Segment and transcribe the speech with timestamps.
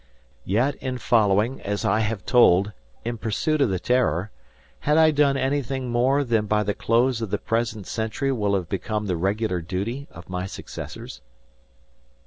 [0.47, 2.71] Yet, in following, as I have told,
[3.05, 4.31] in pursuit of the "Terror,"
[4.79, 8.67] had I done anything more than by the close of the present century will have
[8.67, 11.21] become the regular duty of my successors?